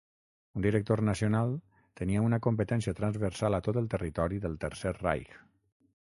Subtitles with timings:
[0.55, 1.53] Un director nacional
[2.01, 5.39] tenia una competència transversal a tot el territori del Tercer Reich.